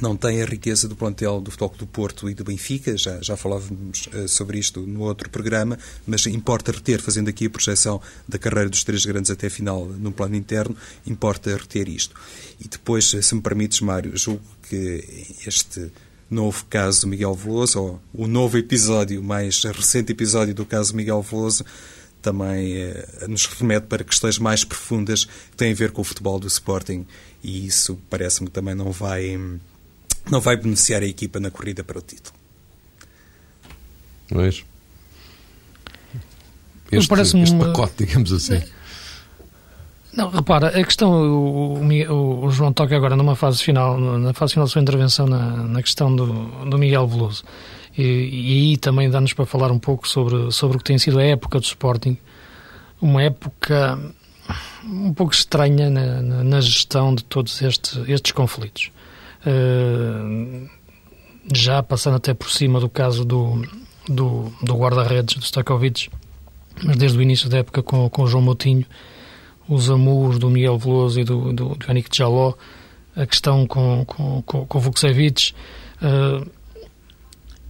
[0.00, 3.36] não tem a riqueza do plantel do Futebol do Porto e do Benfica, já, já
[3.36, 8.38] falávamos uh, sobre isto no outro programa, mas importa reter, fazendo aqui a projeção da
[8.38, 12.14] carreira dos três grandes até a final no plano interno, importa reter isto.
[12.60, 15.04] E depois, se me permites, Mário, julgo que
[15.46, 15.90] este
[16.30, 21.22] novo caso do Miguel Veloso, ou o novo episódio, mais recente episódio do caso Miguel
[21.22, 21.64] Veloso,
[22.20, 26.38] também eh, nos remete para questões mais profundas que têm a ver com o futebol
[26.38, 27.06] do Sporting
[27.42, 29.38] e isso parece-me que também não vai
[30.30, 32.36] não vai beneficiar a equipa na corrida para o título.
[34.30, 34.48] Não é?
[34.48, 34.64] Este,
[36.92, 38.62] este pacote, digamos assim.
[40.12, 44.54] Não, repara, a questão, o, o, o, João toca agora numa fase final, na fase
[44.54, 46.26] final da sua intervenção na, na questão do,
[46.68, 47.44] do Miguel Veloso.
[47.96, 51.18] E, e aí também dá-nos para falar um pouco sobre, sobre o que tem sido
[51.18, 52.16] a época do Sporting.
[53.00, 53.98] Uma época
[54.84, 58.90] um pouco estranha na, na, na gestão de todos estes, estes conflitos.
[59.48, 60.68] Uh,
[61.54, 63.62] já passando até por cima do caso do,
[64.06, 66.10] do, do guarda-redes, do Stakovic,
[66.84, 68.84] mas desde o início da época com, com o João Moutinho,
[69.68, 72.54] os amores do Miguel Veloso e do, do, do Yannick Jaló,
[73.16, 75.52] a questão com, com, com, com o Vukcevic,
[76.02, 76.46] uh,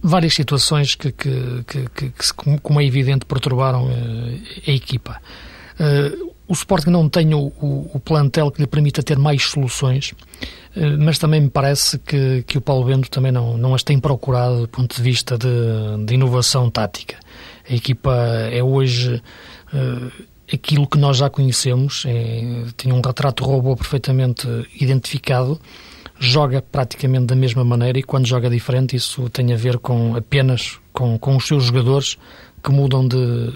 [0.01, 5.21] várias situações que, que, que, que, como é evidente, perturbaram uh, a equipa.
[6.49, 10.13] O Sporting não tem o, o, o, plantel que lhe permita ter mais soluções,
[10.75, 13.99] uh, mas também me parece que, que o Paulo Bento também não, não as tem
[13.99, 17.17] procurado do ponto de vista de, de inovação tática.
[17.69, 18.11] A equipa
[18.51, 19.21] é hoje
[19.71, 20.11] uh,
[20.51, 24.47] aquilo que nós já conhecemos, é, tem um retrato robô perfeitamente
[24.81, 25.61] identificado,
[26.19, 30.79] joga praticamente da mesma maneira e quando joga diferente isso tem a ver com apenas
[30.91, 32.17] com, com os seus jogadores
[32.63, 33.53] que mudam de,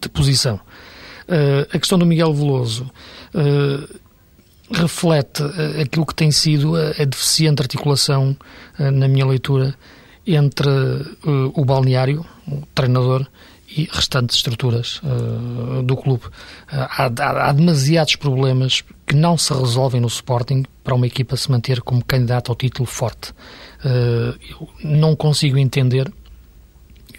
[0.00, 0.60] de posição.
[1.28, 2.90] Uh, a questão do Miguel Veloso
[3.34, 3.98] uh,
[4.70, 8.36] reflete uh, aquilo que tem sido a, a deficiente articulação,
[8.78, 9.74] na minha leitura,
[10.26, 10.68] entre
[11.54, 13.26] o balneário, o treinador,
[13.76, 15.00] e restantes estruturas
[15.84, 16.24] do clube.
[16.68, 21.50] Há, há, há, demasiados problemas que não se resolvem no Sporting para uma equipa se
[21.50, 23.32] manter como candidata ao título forte.
[23.84, 26.12] eu não consigo entender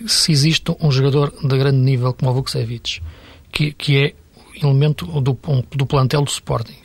[0.07, 3.01] se existe um jogador de grande nível como o Vukcevic
[3.55, 4.13] que, que é
[4.61, 5.37] elemento do,
[5.75, 6.75] do plantel do Sporting.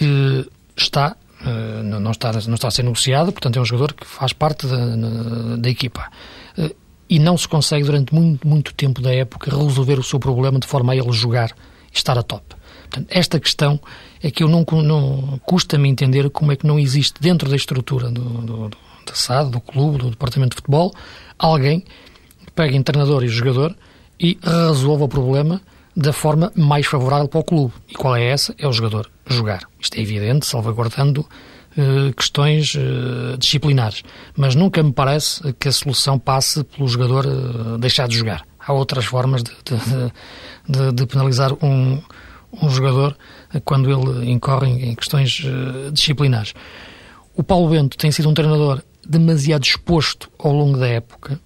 [0.00, 4.06] E está, eh, não está, não está a ser negociado, portanto é um jogador que
[4.06, 6.10] faz parte da, da equipa.
[6.56, 6.74] Eh,
[7.08, 10.66] e não se consegue durante muito, muito tempo da época resolver o seu problema de
[10.66, 11.50] forma a ele jogar
[11.92, 12.56] e estar a top.
[12.88, 13.78] Portanto, esta questão
[14.22, 18.10] é que eu não, não custa-me entender como é que não existe dentro da estrutura
[18.10, 20.94] do, do, do, da SAD, do clube, do departamento de futebol,
[21.38, 23.76] alguém que pegue em treinador e jogador
[24.18, 25.60] e resolva o problema
[25.96, 27.72] da forma mais favorável para o clube.
[27.88, 28.54] E qual é essa?
[28.58, 29.62] É o jogador jogar.
[29.80, 34.02] Isto é evidente, salvaguardando uh, questões uh, disciplinares.
[34.36, 38.42] Mas nunca me parece que a solução passe pelo jogador uh, deixar de jogar.
[38.60, 40.12] Há outras formas de, de,
[40.68, 42.02] de, de penalizar um,
[42.60, 43.16] um jogador
[43.64, 45.40] quando ele incorre em questões
[45.92, 46.52] disciplinares.
[47.34, 51.40] O Paulo Bento tem sido um treinador demasiado exposto ao longo da época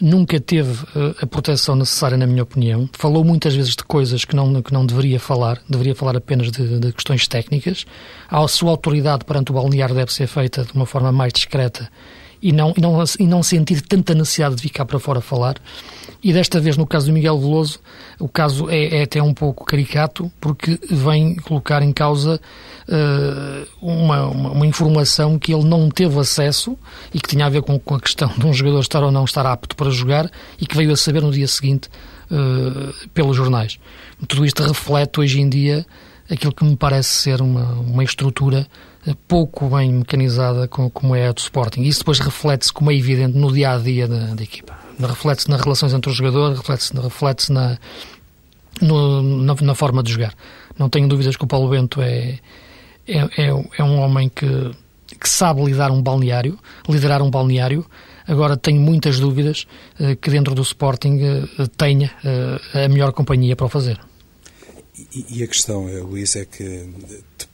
[0.00, 2.88] nunca teve uh, a proteção necessária, na minha opinião.
[2.92, 6.78] Falou muitas vezes de coisas que não, que não deveria falar, deveria falar apenas de,
[6.78, 7.84] de questões técnicas.
[8.28, 11.90] A sua autoridade perante o balneário deve ser feita de uma forma mais discreta
[12.42, 15.56] e não, e não, e não sentir tanta necessidade de ficar para fora falar.
[16.22, 17.80] E desta vez, no caso do Miguel Veloso,
[18.18, 22.38] o caso é, é até um pouco caricato, porque vem colocar em causa
[22.88, 26.76] uh, uma, uma, uma, informação que ele não teve acesso
[27.14, 29.24] e que tinha a ver com, com, a questão de um jogador estar ou não
[29.24, 31.88] estar apto para jogar e que veio a saber no dia seguinte
[32.30, 33.78] uh, pelos jornais.
[34.28, 35.86] Tudo isto reflete hoje em dia
[36.30, 38.66] aquilo que me parece ser uma, uma estrutura
[39.26, 41.82] pouco bem mecanizada como é a do Sporting.
[41.82, 44.78] Isso depois reflete-se, como é evidente, no dia a dia da, da equipa.
[44.98, 47.78] Reflete-se nas relações entre os jogadores, reflete-se reflete na,
[48.82, 50.34] na, na, forma de jogar.
[50.78, 52.38] Não tenho dúvidas que o Paulo Bento é,
[53.08, 54.46] é, é, é um homem que,
[55.18, 56.58] que sabe lidar um balneário,
[56.88, 57.86] liderar um balneário.
[58.26, 59.66] Agora tenho muitas dúvidas
[59.98, 61.18] uh, que dentro do Sporting
[61.58, 63.98] uh, tenha uh, a melhor companhia para o fazer.
[65.14, 66.86] E, e a questão, Luís, é que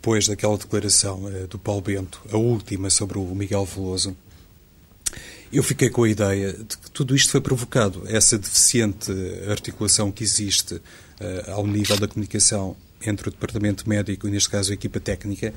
[0.06, 4.16] depois daquela declaração do Paulo Bento, a última sobre o Miguel Veloso,
[5.52, 9.10] eu fiquei com a ideia de que tudo isto foi provocado, essa deficiente
[9.50, 14.70] articulação que existe uh, ao nível da comunicação entre o departamento médico e, neste caso,
[14.70, 15.52] a equipa técnica,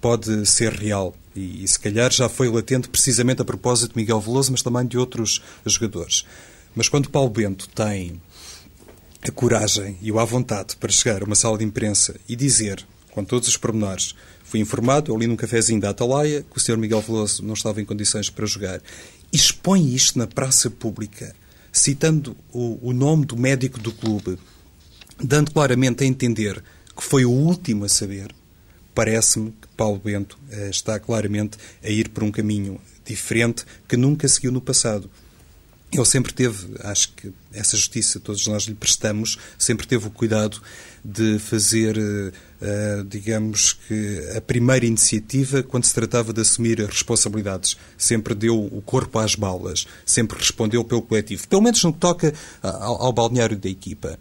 [0.00, 1.14] pode ser real.
[1.36, 4.84] E, e, se calhar já foi latente precisamente a propósito de Miguel Veloso, mas também
[4.84, 6.26] de outros jogadores.
[6.74, 8.20] Mas quando Paulo Bento tem
[9.22, 12.84] a coragem e o à vontade para chegar a uma sala de imprensa e dizer,
[13.16, 16.76] com todos os pormenores, fui informado, eu li num cafezinho da Atalaia, que o Sr.
[16.76, 18.78] Miguel Veloso não estava em condições para jogar
[19.32, 21.34] expõe isto na praça pública,
[21.72, 24.38] citando o, o nome do médico do clube,
[25.18, 26.62] dando claramente a entender
[26.94, 28.34] que foi o último a saber,
[28.94, 34.28] parece-me que Paulo Bento eh, está claramente a ir por um caminho diferente que nunca
[34.28, 35.10] seguiu no passado.
[35.92, 40.60] Ele sempre teve, acho que essa justiça todos nós lhe prestamos, sempre teve o cuidado
[41.04, 47.76] de fazer, uh, digamos que, a primeira iniciativa quando se tratava de assumir responsabilidades.
[47.96, 52.34] Sempre deu o corpo às balas, sempre respondeu pelo coletivo, pelo menos no que toca
[52.62, 54.18] ao, ao balneário da equipa.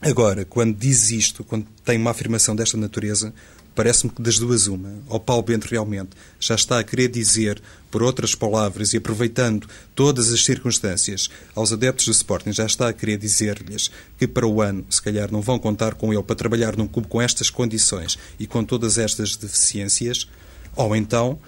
[0.00, 3.34] Agora, quando diz isto, quando tem uma afirmação desta natureza,
[3.74, 4.92] Parece-me que das duas uma.
[5.08, 10.32] Ou Paulo Bento realmente já está a querer dizer, por outras palavras e aproveitando todas
[10.32, 14.84] as circunstâncias, aos adeptos do Sporting, já está a querer dizer-lhes que para o ano,
[14.90, 18.46] se calhar, não vão contar com ele para trabalhar num clube com estas condições e
[18.46, 20.28] com todas estas deficiências.
[20.76, 21.38] Ou então,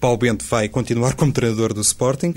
[0.00, 2.34] Paulo Bento vai continuar como treinador do Sporting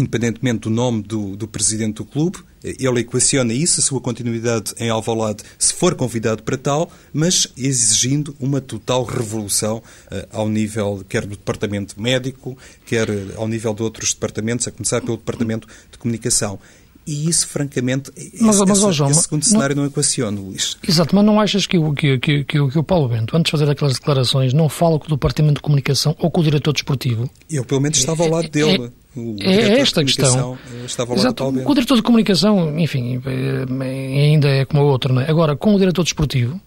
[0.00, 2.38] independentemente do nome do, do, presidente do clube.
[2.62, 8.36] Ele equaciona isso, a sua continuidade em Alvalade, se for convidado para tal, mas exigindo
[8.38, 13.82] uma total revolução uh, ao nível, quer do departamento médico, quer uh, ao nível de
[13.82, 16.58] outros departamentos, a começar pelo departamento de comunicação.
[17.06, 20.76] E isso, francamente, mas, esse, mas, João, esse segundo cenário não, não equaciona, Luís.
[20.86, 23.58] Exato, mas não achas que o, que, que, que, que o Paulo Bento, antes de
[23.58, 27.28] fazer aquelas declarações, não fala com o Departamento de Comunicação ou com o diretor desportivo?
[27.50, 28.92] Eu, pelo menos, estava ao lado é, dele.
[29.40, 30.58] É, é esta a questão.
[31.14, 31.52] Exato.
[31.64, 35.28] Com o diretor de comunicação, enfim, é, ainda é como a outra, não é?
[35.28, 36.60] Agora, com o diretor desportivo,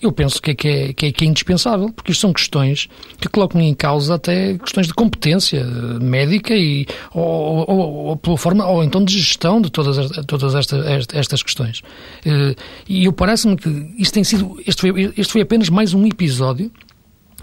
[0.00, 2.88] eu penso que é, que, é, que, é, que é indispensável, porque isto são questões
[3.20, 5.62] que colocam em causa até questões de competência
[6.00, 11.06] médica e, ou, ou, ou pela forma, ou então de gestão de todas, todas estas,
[11.12, 11.82] estas questões.
[12.24, 12.54] Eh,
[12.88, 16.72] e eu parece-me que isto tem sido, este foi, este foi apenas mais um episódio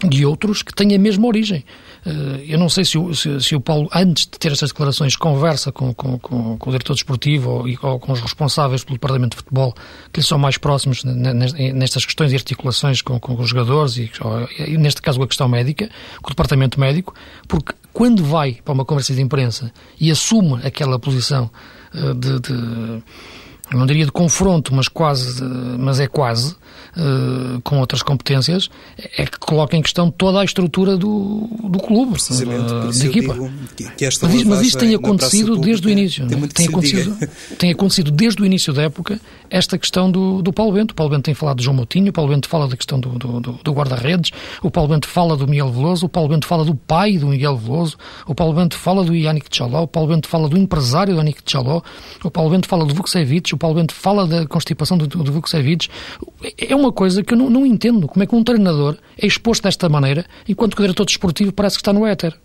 [0.08, 1.64] de outros que têm a mesma origem.
[2.04, 5.16] Eh, eu não sei se o, se, se o Paulo, antes de ter estas declarações,
[5.16, 9.36] conversa com, com, com, com o diretor desportivo ou, ou, com os responsáveis pelo departamento
[9.36, 9.74] de futebol,
[10.12, 14.10] que lhe são mais próximos nestas questões de articulações com, com os jogadores e,
[14.58, 15.88] e, neste caso, a questão médica,
[16.20, 17.14] com o departamento médico,
[17.46, 21.50] porque quando vai para uma conversa de imprensa e assume aquela posição
[21.94, 23.02] eh, de, de
[23.70, 26.56] não diria de confronto, mas quase, mas é quase,
[26.96, 28.68] uh, com outras competências,
[29.16, 33.34] é que coloca em questão toda a estrutura do, do clube, Precisamente, uh, da equipa.
[33.76, 36.26] Que, que mas, mas isso tem acontecido desde o início.
[36.26, 37.28] Tem, tem acontecido,
[37.58, 40.92] tem acontecido desde o início da época esta questão do, do Paulo Bento.
[40.92, 43.10] O Paulo Bento tem falado de João Moutinho, o Paulo Bento fala da questão do,
[43.10, 44.30] do, do guarda-redes,
[44.62, 47.56] o Paulo Bento fala do Miguel Veloso, o Paulo Bento fala do pai do Miguel
[47.56, 51.18] Veloso, o Paulo Bento fala do Yannick Tchaló, o Paulo Bento fala do empresário do
[51.18, 51.82] Yannick Tchaló,
[52.24, 55.88] o Paulo Bento fala do Vucevic, o Paulo Bento fala da constipação do, do Vucevic.
[56.58, 58.08] É uma coisa que eu não, não entendo.
[58.08, 61.76] Como é que um treinador é exposto desta maneira, enquanto que o diretor desportivo parece
[61.76, 62.36] que está no éter?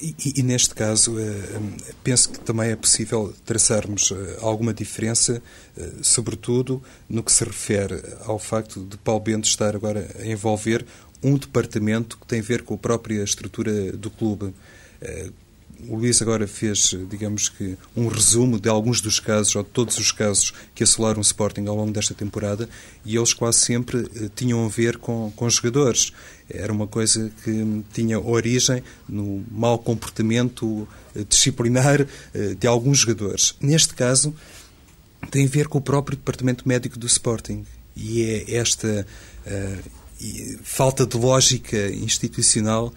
[0.00, 1.60] E, e, neste caso, eh,
[2.04, 5.42] penso que também é possível traçarmos eh, alguma diferença,
[5.76, 10.86] eh, sobretudo no que se refere ao facto de Paulo Bento estar agora a envolver
[11.20, 14.54] um departamento que tem a ver com a própria estrutura do clube
[15.86, 19.98] o Luís agora fez, digamos que, um resumo de alguns dos casos, ou de todos
[19.98, 22.68] os casos que assolaram o Sporting ao longo desta temporada,
[23.04, 26.12] e eles quase sempre eh, tinham a ver com, com jogadores.
[26.50, 32.00] Era uma coisa que tinha origem no mau comportamento eh, disciplinar
[32.34, 33.54] eh, de alguns jogadores.
[33.60, 34.34] Neste caso,
[35.30, 37.64] tem a ver com o próprio departamento médico do Sporting.
[37.96, 39.04] E é esta
[39.44, 39.88] uh,
[40.62, 42.94] falta de lógica institucional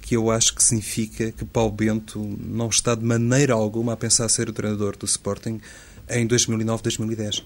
[0.00, 4.28] que eu acho que significa que Paulo Bento não está de maneira alguma a pensar
[4.28, 5.60] ser o treinador do Sporting
[6.08, 7.42] em 2009-2010.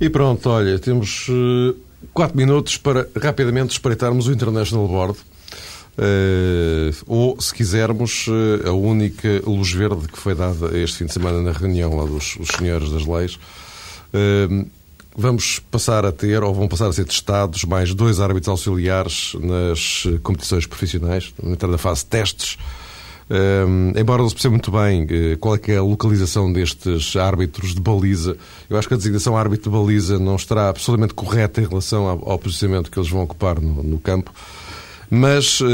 [0.00, 1.76] E pronto, olha, temos uh,
[2.12, 5.18] quatro minutos para rapidamente espreitarmos o International Board.
[5.92, 11.12] Uh, ou, se quisermos, uh, a única luz verde que foi dada este fim de
[11.12, 13.38] semana na reunião lá dos, senhores das leis.
[15.16, 20.04] Vamos passar a ter, ou vão passar a ser testados, mais dois árbitros auxiliares nas
[20.22, 22.58] competições profissionais, na fase de testes.
[23.30, 27.74] Um, embora não se perceba muito bem uh, qual é, é, a localização destes árbitros
[27.74, 28.36] de baliza,
[28.68, 32.30] eu acho que a designação árbitro de baliza não estará absolutamente correta em relação ao,
[32.32, 34.30] ao posicionamento que eles vão ocupar no, no campo.
[35.14, 35.66] Mas uh,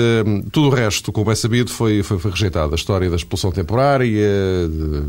[0.51, 2.73] tudo o resto, como é sabido, foi, foi, foi rejeitado.
[2.73, 4.09] A história da expulsão temporária,
[4.69, 5.05] de,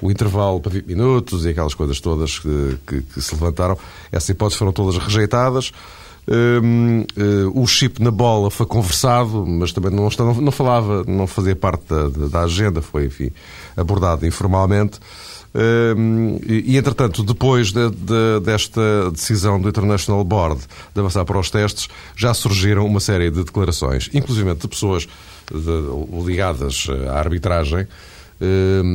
[0.00, 3.76] o intervalo para 20 minutos e aquelas coisas todas que, que, que se levantaram,
[4.10, 5.70] essas hipóteses foram todas rejeitadas.
[6.26, 11.26] Uh, uh, o chip na bola foi conversado, mas também não, não, não falava, não
[11.26, 13.30] fazia parte da, da agenda, foi enfim,
[13.76, 14.98] abordado informalmente.
[16.46, 20.60] E, entretanto, depois de, de, desta decisão do International Board
[20.94, 25.08] de avançar para os testes, já surgiram uma série de declarações, inclusive de pessoas
[25.50, 27.86] de, ligadas à arbitragem,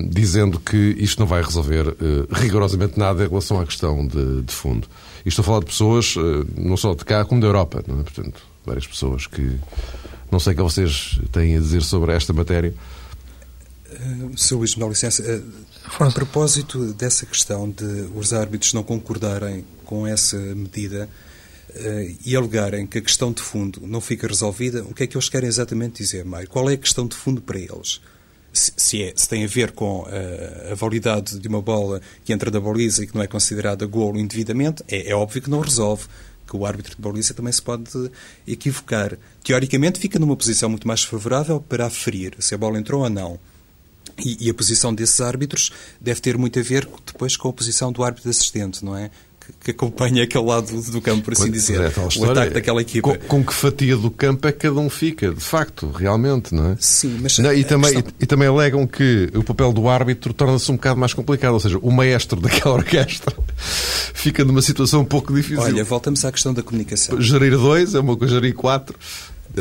[0.09, 4.53] dizendo que isto não vai resolver eh, rigorosamente nada em relação à questão de, de
[4.53, 4.87] fundo.
[5.25, 7.83] E estou a falar de pessoas, eh, não só de cá, como da Europa.
[7.85, 8.03] Não é?
[8.03, 9.57] Portanto, várias pessoas que
[10.31, 12.73] não sei o que vocês têm a dizer sobre esta matéria.
[13.93, 14.55] Uh, Sr.
[14.55, 15.21] Luís, me licença.
[15.23, 21.09] Uh, a propósito dessa questão de os árbitros não concordarem com essa medida
[21.69, 25.15] uh, e alegarem que a questão de fundo não fica resolvida, o que é que
[25.15, 26.49] eles querem exatamente dizer, Mário?
[26.49, 28.01] Qual é a questão de fundo para eles?
[28.51, 30.05] Se, é, se tem a ver com
[30.71, 34.19] a validade de uma bola que entra da baliza e que não é considerada golo
[34.19, 36.05] indevidamente, é, é óbvio que não resolve
[36.47, 37.89] que o árbitro de baliza também se pode
[38.45, 39.17] equivocar.
[39.43, 43.39] Teoricamente, fica numa posição muito mais favorável para aferir se a bola entrou ou não.
[44.17, 47.91] E, e, a posição desses árbitros deve ter muito a ver depois com a posição
[47.91, 49.09] do árbitro assistente, não é?
[49.39, 51.81] Que, que acompanha aquele lado do campo, por assim pois dizer.
[51.81, 53.17] É, o ataque daquela equipa.
[53.17, 56.71] Com, com, que fatia do campo é que cada um fica, de facto, realmente, não
[56.71, 56.77] é?
[56.79, 57.37] Sim, mas.
[57.39, 58.13] Não, e, também, questão...
[58.19, 61.59] e, e, também alegam que o papel do árbitro torna-se um bocado mais complicado, ou
[61.59, 63.35] seja, o maestro daquela orquestra
[64.13, 65.61] fica numa situação um pouco difícil.
[65.61, 67.19] Olha, voltamos à questão da comunicação.
[67.19, 68.97] Gerir dois é uma coisa, gerir quatro.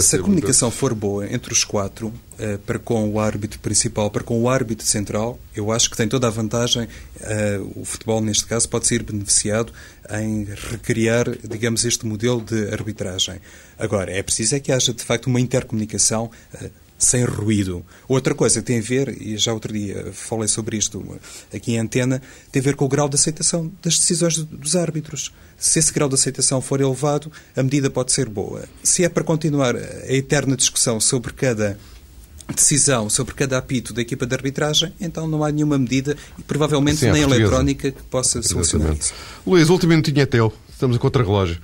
[0.01, 4.23] Se a comunicação for boa entre os quatro, uh, para com o árbitro principal, para
[4.23, 6.85] com o árbitro central, eu acho que tem toda a vantagem.
[6.85, 9.71] Uh, o futebol, neste caso, pode ser beneficiado
[10.11, 13.39] em recriar, digamos, este modelo de arbitragem.
[13.79, 16.71] Agora, é preciso é que haja, de facto, uma intercomunicação uh,
[17.03, 17.85] sem ruído.
[18.07, 21.05] Outra coisa tem a ver, e já outro dia falei sobre isto
[21.53, 25.33] aqui em antena, tem a ver com o grau de aceitação das decisões dos árbitros.
[25.59, 28.63] Se esse grau de aceitação for elevado, a medida pode ser boa.
[28.85, 31.77] Se é para continuar a eterna discussão sobre cada
[32.55, 36.99] decisão sobre cada apito da equipa de arbitragem, então não há nenhuma medida e provavelmente
[36.99, 39.15] Sim, nem eletrónica que possa solucionar isso.
[39.47, 40.53] Luís, o último minutinho é teu.
[40.71, 41.59] Estamos a contra-relógio.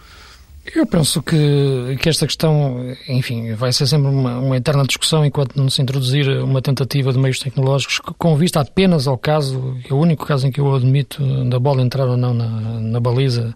[0.74, 5.56] Eu penso que, que esta questão, enfim, vai ser sempre uma, uma, eterna discussão enquanto
[5.56, 9.96] não se introduzir uma tentativa de meios tecnológicos com vista apenas ao caso, é o
[9.96, 13.54] único caso em que eu admito da bola entrar ou não na, na baliza,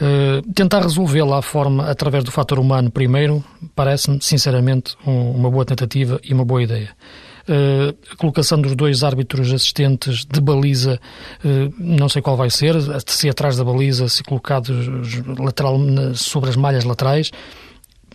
[0.00, 5.64] uh, tentar resolvê-la à forma através do fator humano primeiro, parece-me, sinceramente, um, uma boa
[5.64, 6.90] tentativa e uma boa ideia.
[7.50, 11.00] Uh, a colocação dos dois árbitros assistentes de baliza,
[11.44, 14.86] uh, não sei qual vai ser, se atrás da baliza, se colocados
[15.36, 15.76] lateral,
[16.14, 17.32] sobre as malhas laterais,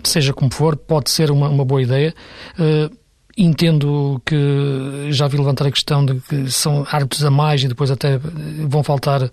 [0.06, 2.14] seja como for, pode ser uma, uma boa ideia.
[2.58, 2.96] Uh,
[3.38, 7.92] entendo que já vi levantar a questão de que são árbitros a mais e depois
[7.92, 9.30] até vão faltar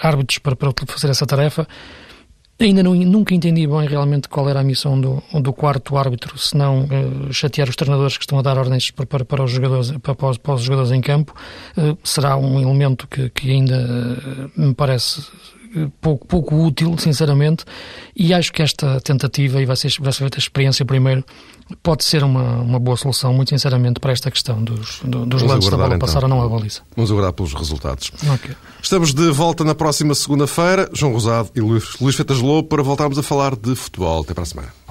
[0.00, 1.68] árbitros para, para fazer essa tarefa.
[2.58, 6.56] Ainda não, nunca entendi bem realmente qual era a missão do, do quarto árbitro, se
[6.56, 9.90] não uh, chatear os treinadores que estão a dar ordens para, para, para os, jogadores,
[9.90, 11.34] para, para, os jogadores em campo.
[11.76, 15.26] Uh, será um elemento que, que ainda uh, me parece
[16.00, 17.64] pouco, pouco útil, sinceramente,
[18.14, 21.24] e acho que esta tentativa, e vai ser, vai ser feita a experiência primeiro,
[21.82, 25.76] pode ser uma, uma boa solução, muito sinceramente, para esta questão dos, dos lances da
[25.76, 25.98] bola então.
[25.98, 26.80] passar ou não à baliza.
[26.94, 28.10] Vamos aguardar pelos resultados.
[28.34, 28.54] Okay.
[28.82, 30.88] Estamos de volta na próxima segunda-feira.
[30.92, 34.22] João Rosado e Luís, Luís Fetas Lobo para voltarmos a falar de futebol.
[34.22, 34.84] Até para a semana.